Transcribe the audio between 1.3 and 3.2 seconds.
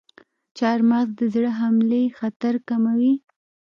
زړه حملې خطر کموي.